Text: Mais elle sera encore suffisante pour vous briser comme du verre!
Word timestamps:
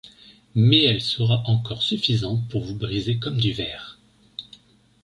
Mais 0.55 0.83
elle 0.85 0.99
sera 0.99 1.43
encore 1.45 1.83
suffisante 1.83 2.47
pour 2.49 2.63
vous 2.65 2.73
briser 2.73 3.19
comme 3.19 3.37
du 3.37 3.51
verre! 3.53 3.99